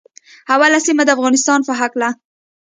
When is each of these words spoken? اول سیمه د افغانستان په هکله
اول 0.53 0.71
سیمه 0.85 1.03
د 1.05 1.09
افغانستان 1.17 1.59
په 1.67 1.73
هکله 1.79 2.09